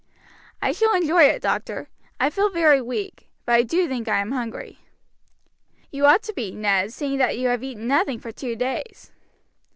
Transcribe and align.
"I 0.63 0.71
shall 0.71 0.95
enjoy 0.95 1.25
it, 1.25 1.43
doctor. 1.43 1.87
I 2.19 2.31
feel 2.31 2.49
very 2.49 2.81
weak; 2.81 3.29
but 3.45 3.53
I 3.53 3.61
do 3.61 3.87
think 3.87 4.07
I 4.07 4.17
am 4.17 4.31
hungry." 4.31 4.79
"You 5.91 6.07
ought 6.07 6.23
to 6.23 6.33
be, 6.33 6.55
Ned, 6.55 6.91
seeing 6.91 7.19
that 7.19 7.37
you 7.37 7.49
have 7.49 7.61
eaten 7.63 7.87
nothing 7.87 8.17
for 8.19 8.31
two 8.31 8.55
days." 8.55 9.11